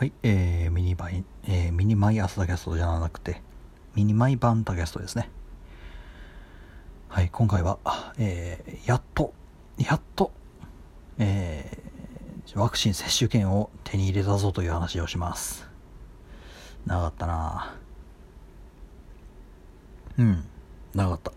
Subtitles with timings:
[0.00, 3.42] はい、えー、ミニバイ、えー、ミニマイバスタキャストじゃなくて、
[3.94, 5.28] ミニマイバンタキャストですね。
[7.10, 7.78] はい、今回は、
[8.16, 9.34] えー、やっと、
[9.76, 10.32] やっと、
[11.18, 15.68] えー、ワクチン接種券を手に入れたぞという話をします。
[16.86, 17.76] 長かったな
[20.16, 20.44] うん、
[20.94, 21.32] 長かった。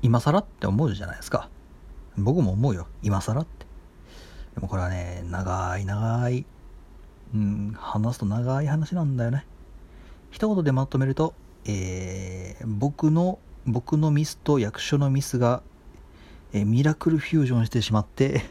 [0.00, 1.50] 今更って思うじゃないですか。
[2.16, 2.86] 僕も思うよ。
[3.02, 3.61] 今更って。
[4.54, 6.44] でもこれはね、長い長い、
[7.34, 9.46] うん、話すと長い話なんだよね。
[10.30, 11.34] 一言でまとめると、
[11.64, 15.62] えー、僕の、僕のミスと役所のミスが、
[16.52, 18.42] えー、ミラクルフュージョンしてしまって、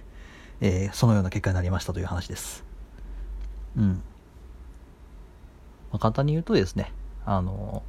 [0.61, 2.63] えー、そのような結果になりましたという話です。
[3.75, 4.03] うん。
[5.91, 6.93] まあ、簡単に言うとですね、
[7.25, 7.83] あの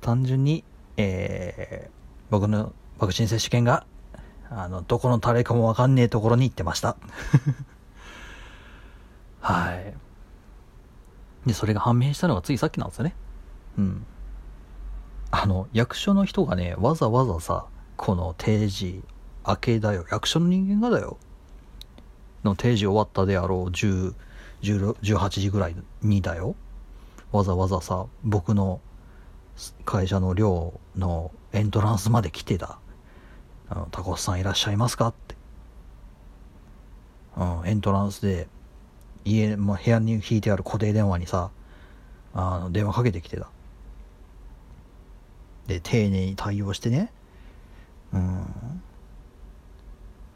[0.00, 0.62] 単純に、
[0.96, 1.90] えー、
[2.30, 3.86] 僕のワクチン接種券が
[4.50, 6.96] あの、どこのタレかもわかんねえところに行ってました。
[9.40, 9.94] はい。
[11.46, 13.14] で、それが判明したのがついさっきなんですよね。
[13.78, 14.06] うん。
[15.30, 19.02] あの、役所の人がね、わざわざさ、この定時
[19.46, 20.04] 明けだよ。
[20.10, 21.18] 役所の人間がだよ。
[22.44, 24.14] の定時終わったであろう10、
[24.62, 26.54] 18時ぐらいにだよ。
[27.32, 28.80] わざわざさ、僕の
[29.84, 32.78] 会社の寮のエントランスまで来てだ。
[33.68, 35.08] あの、タコスさんいらっしゃいますか？
[35.08, 35.34] って。
[37.36, 38.48] うん、エントランスで、
[39.24, 41.50] 家、もう部屋に引いてある固定電話にさ、
[42.34, 43.48] あの、電話かけてきてた。
[45.66, 47.12] で、丁寧に対応してね、
[48.12, 48.46] うん、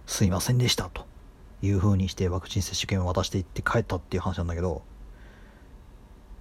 [0.06, 1.06] すいませんでしたと
[1.62, 4.82] いう風にしてワクチン接種券を渡していって帰ったっていう話なんだけど、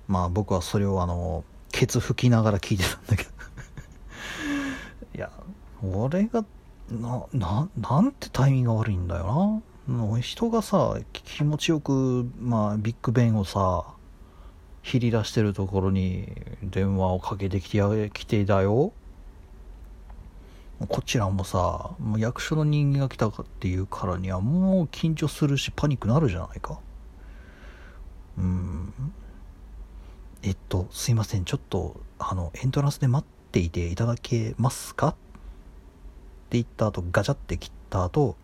[0.08, 3.30] まあ僕はそれをあの、ケツ吹きながら聞いてたんだけど
[5.16, 5.32] いや、
[5.84, 6.44] 俺が
[6.92, 10.22] な、な、なんてタイミングが悪いんだよな。
[10.22, 13.86] 人がさ、気持ちよく、まあ、ビッグベンをさ、
[14.84, 16.32] 切り出してるところに
[16.64, 18.94] 電話をかけてきてや、来てだよ。
[20.88, 26.80] こちらもさ、もう役所の人間が来たかっていうからにはもう緊張するしパニックなるじゃないか。
[28.38, 28.94] うん。
[30.42, 31.44] えっと、すいません。
[31.44, 35.16] ちょっと、あの、エントランスで待っていていただけますか？
[36.50, 38.36] っていった後、ガチャって切った後、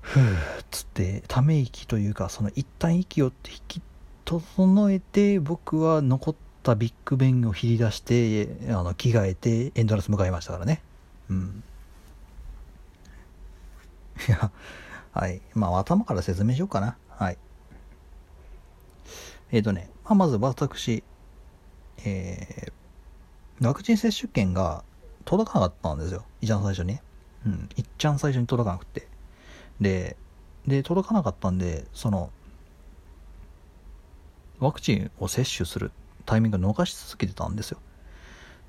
[0.00, 3.32] ふーっつって、ため息というか、その一旦息を引
[3.68, 3.82] き
[4.24, 10.80] 整えて、僕は残ったビッグベンを切り出して、あの、着替えてエンドラス向かいましたからね。
[11.28, 11.62] うん。
[14.26, 14.50] いや、
[15.12, 15.42] はい。
[15.52, 16.96] まあ、頭から説明しようかな。
[17.10, 17.36] はい。
[19.50, 21.04] えっ、ー、とね、まあ、まず私、
[22.06, 24.82] えー、ワクチン接種券が
[25.24, 26.24] 届かなかったんですよ。
[26.40, 26.98] 一番最初に。
[27.46, 27.68] うん。
[27.76, 29.08] 一番最初に届かなくて。
[29.80, 30.16] で、
[30.66, 32.30] で、届かなかったんで、その、
[34.60, 35.90] ワクチンを接種する
[36.24, 37.78] タイミングを逃し続けてたんですよ。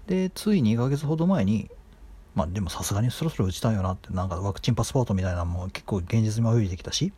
[0.08, 1.70] で、つい2ヶ月ほど前に、
[2.36, 7.14] まあでもさすがにそろそろ打ちたいよなって、なんかワクチンパスポートみたいなのも結構現実に泳いできたし、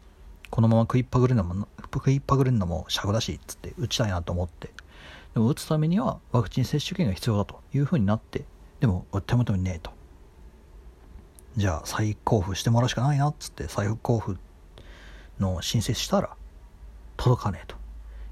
[0.50, 4.72] このまま食いっぱぐれるのも、食いっぱぐれるのも尺だし、つって打ちたいなと思って。
[5.34, 8.46] でも打つためにはワクチン接種券が必要だというふうになって、
[8.80, 9.91] でも、手元にねえと。
[11.58, 14.40] じゃあ、再交付してもらうしかないな、っつって、再交付
[15.40, 16.36] の申請したら、
[17.18, 17.75] 届かねえと。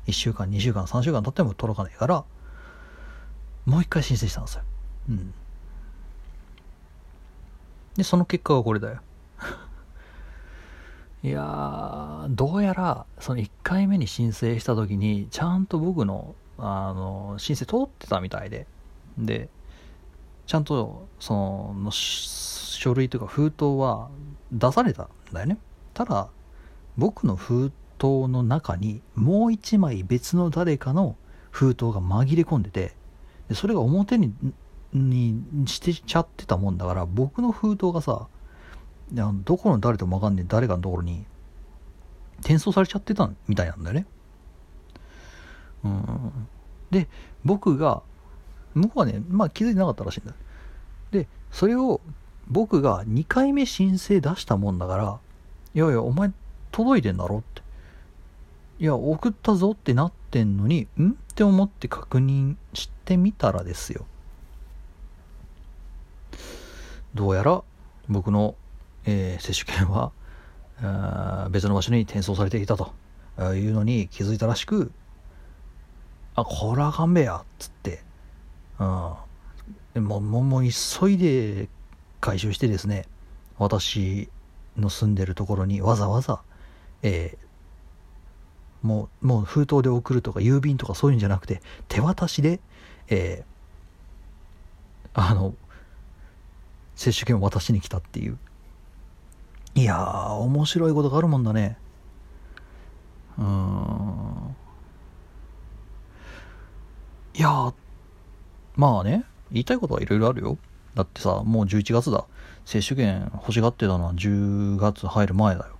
[0.08, 2.26] 1週間、2週間、3週間経っても届かねえから、
[3.66, 4.64] もう一回申請したんですよ。
[5.10, 5.34] うん。
[7.96, 9.00] で、その結果がこれだよ。
[11.24, 18.68] いや、どうやら、その1回目に申請した時に、ちゃんと僕の、あの、申請通ってたみたいで。
[19.18, 19.50] で、
[20.46, 21.34] ちゃんとそ
[21.74, 24.10] の書類というか封筒は
[24.52, 25.58] 出されたんだよね。
[25.94, 26.30] ただ
[26.98, 31.16] 僕の封筒の中にもう一枚別の誰かの
[31.52, 32.94] 封筒が紛れ込んでて
[33.48, 34.34] でそれが表に
[34.92, 38.28] にしてちゃってたもんだから僕の封筒がさ
[39.12, 41.26] どこの誰とも分かんねえ誰かのところに
[42.40, 44.06] 転送されちゃってたみたいなんだよね。
[45.84, 46.48] うん。
[46.92, 47.08] で
[47.46, 48.04] 僕が
[48.74, 50.34] 向こうはね、まあ気づいてなかったらしいんだ。
[51.12, 52.02] で、それを
[52.48, 55.20] 僕が2回目申請出したもんだから、
[55.76, 56.32] いやいや、お前
[56.72, 57.62] 届いてんだろって。
[58.80, 64.06] いや、送ったぞってなってんのに、んって思って確認してみたらですよ。
[67.14, 67.62] どうやら
[68.10, 68.56] 僕の、
[69.06, 70.12] えー、接種券は
[71.52, 72.94] 別の場所に転送されていたと
[73.54, 74.92] いうのに気づいたらしく、
[76.36, 78.04] あ、こらあかんべや、っつって、
[78.80, 78.84] う
[80.00, 80.04] ん。
[80.04, 81.70] もう、もう急いで
[82.20, 83.06] 回収してですね、
[83.58, 84.30] 私
[84.78, 86.42] の住んでるところにわざわざ、
[87.02, 92.60] えー、もうもう封筒で送るとか郵便とかそういうんじゃなくて手渡しで、
[93.08, 95.54] えー、あの
[96.96, 98.38] 接種券を渡しに来たっていう。
[99.76, 101.78] いやー面白いことがあるもんだね。
[103.40, 104.56] うん。
[107.34, 107.74] いや
[108.76, 110.58] まあね言いたいことはいろいろあるよ。
[110.96, 112.26] だってさもう11月だ。
[112.66, 115.76] 接種券欲しがってたのは10月入る前だよ。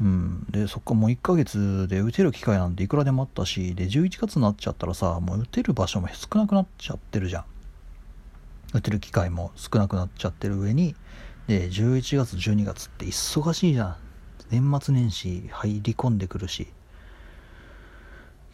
[0.00, 0.46] うん。
[0.50, 7.44] でそっかもう1ヶ月で打てる機会なんていくらでもあったしで11月になっちゃったらさもう打てる場所も少なくなっちゃってるじゃん。
[8.72, 10.94] 打てる機会も少なくなっちゃってる上に
[11.48, 13.96] で11月12月って忙しいじゃん。
[14.50, 16.68] 年末年始入り込んでくるし。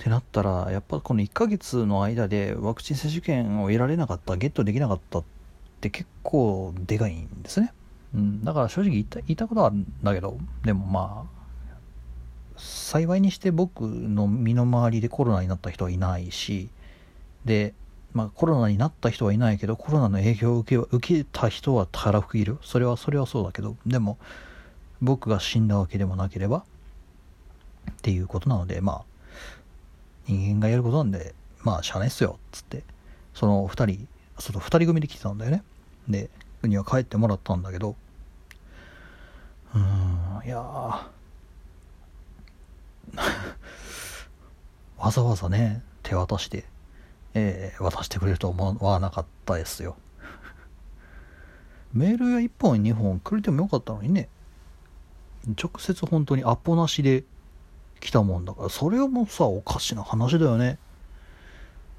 [0.06, 5.24] ってなったらやっぱこの1ヶ月の間でワクチン接種券を得られなかったゲットできなかったっ
[5.80, 7.72] て結構でかいんですね、
[8.14, 16.68] うん、だから正直言った言いたことはあるんだけどでもまあ幸いにして僕の身の回りでコロナになった人はいないし
[17.44, 17.74] で
[18.14, 22.56] まあ、コロナになった人はいないけどコロナの影響を受け受けた人はたらふくいる。
[22.62, 24.16] それはそれはそうだけどでも
[25.02, 26.64] 僕が死んだわけでもなければ
[27.90, 29.15] っていうことなのでまあ
[30.26, 32.84] 人間がやることなんでまあしゃあないっすよっつって
[33.34, 34.08] その2人
[34.38, 35.62] その2人組で来てたんだよね
[36.08, 36.31] で
[36.62, 37.96] には帰ってもらったんだけど
[39.75, 39.82] うん
[40.44, 40.58] いや
[44.99, 46.64] わざわざね手渡して
[47.38, 49.96] えー、渡してくれると思わなかったですよ。
[51.93, 54.31] メールや1本2本くれてもよかったのにね。
[55.46, 57.25] 直接本当にアポなしで
[58.00, 60.78] 来たもんだから、それはもうさ、おかしな話だよね。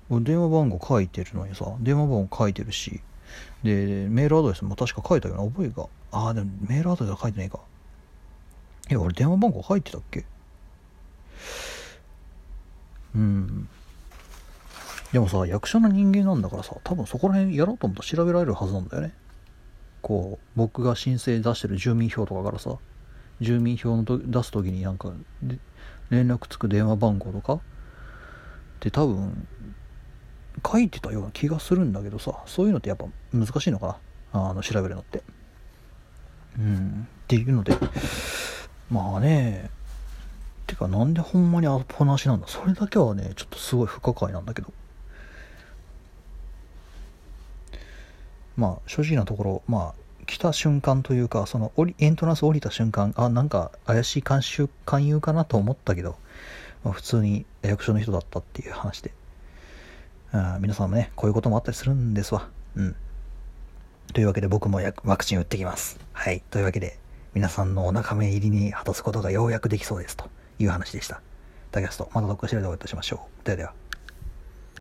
[0.09, 3.01] 電話番号書いてるのにさ、電話番号書いてるし、
[3.63, 5.87] で、メールアドレスも確か書いたような覚えが。
[6.11, 7.59] ああ、でもメールアドレスは書いてないか。
[8.89, 10.25] いや、俺電話番号書いてたっけ？
[13.15, 13.69] うん。
[15.13, 19.13] でもさ役者の人間なんだからさ多分そこら辺やろうと思ったら調べられるはずなんだよね
[20.01, 22.75] こう僕が申請出してる住民票とかからさ
[23.39, 25.13] 住民票のと出す時になんか
[26.09, 27.53] 連絡つく電話番号とか？
[27.55, 27.59] っ
[28.79, 29.47] て多分
[30.65, 33.99] 書いてたような気がするんだけどさそういうのってやっぱ難しいのか
[34.33, 34.49] な？
[34.49, 35.23] あの調べるのって。
[36.57, 37.07] うん。
[37.23, 37.73] っていうので
[38.89, 39.69] まあね。
[40.65, 42.47] てかなんでほんまにアポなしなんだ？
[42.47, 44.73] それだけはねちょっとすごい不可解なんだけど。
[48.57, 49.93] まあ正直なところまあ
[50.27, 56.17] 来た瞬間というかそのエントランス降りた瞬間あなんか怪しい監修勧誘かなと思ったけど、
[56.83, 59.11] まあ、普通に役所の人だったっていう話で
[60.31, 62.95] あ皆さんもねこういうこともあったりするんですわうん
[64.13, 66.99] というわけで僕もワクチン打ってきますはいというわけで
[67.37, 70.25] 皆さんのお腹目入りに果たすことがようやくできそうですと
[70.57, 71.21] いう話でした。
[71.71, 73.45] ダキャスト、またどっかしらでお会いいたしましょう。
[73.45, 73.86] ではでは。